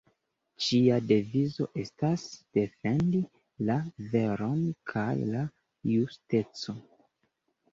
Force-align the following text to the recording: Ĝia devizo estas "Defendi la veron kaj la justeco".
Ĝia 0.67 0.95
devizo 1.09 1.67
estas 1.83 2.23
"Defendi 2.59 3.21
la 3.69 3.77
veron 4.15 4.65
kaj 4.93 5.07
la 5.37 5.45
justeco". 5.93 6.79